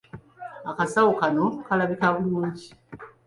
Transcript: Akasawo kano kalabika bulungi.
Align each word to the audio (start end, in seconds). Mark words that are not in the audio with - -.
Akasawo 0.71 1.11
kano 1.19 1.45
kalabika 1.65 2.07
bulungi. 2.15 2.67